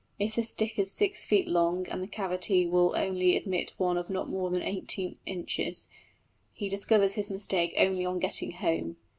[0.17, 4.09] If the stick is six feet long and the cavity will only admit one of
[4.09, 5.89] not more than eighteen inches,
[6.53, 8.97] he discovers his mistake only on getting home.